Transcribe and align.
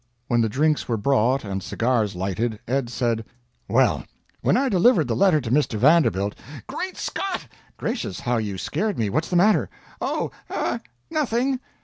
When 0.27 0.41
the 0.41 0.49
drinks 0.49 0.87
were 0.87 0.97
brought 0.97 1.43
and 1.43 1.61
cigars 1.61 2.15
lighted, 2.15 2.57
Ed 2.67 2.89
said: 2.89 3.23
"Well, 3.67 4.03
when 4.41 4.57
I 4.57 4.67
delivered 4.67 5.07
the 5.07 5.15
letter 5.15 5.39
to 5.41 5.51
Mr. 5.51 5.77
Vanderbilt" 5.77 6.33
"Great 6.65 6.97
Scott!" 6.97 7.45
"Gracious, 7.77 8.21
how 8.21 8.37
you 8.37 8.57
scared 8.57 8.97
me. 8.97 9.11
What's 9.11 9.29
the 9.29 9.35
matter?" 9.35 9.69
"Oh 10.01 10.31
er 10.49 10.81
nothing. 11.11 11.59